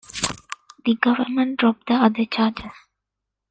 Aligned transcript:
The 0.83 0.95
government 0.95 1.59
dropped 1.59 1.85
the 1.85 1.93
other 1.93 2.25
charges. 2.25 2.71